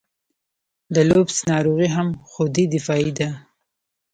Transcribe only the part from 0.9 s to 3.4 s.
د لوپس ناروغي هم خودي دفاعي ده.